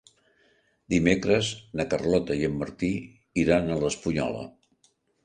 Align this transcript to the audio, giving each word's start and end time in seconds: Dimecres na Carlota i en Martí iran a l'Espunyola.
Dimecres 0.93 1.49
na 1.81 1.85
Carlota 1.91 2.37
i 2.39 2.47
en 2.47 2.55
Martí 2.63 2.89
iran 3.43 3.69
a 3.69 3.79
l'Espunyola. 3.85 4.43